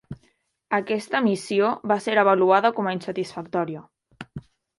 [0.77, 3.87] Aquesta missió va ser avaluada com a insatisfactòria.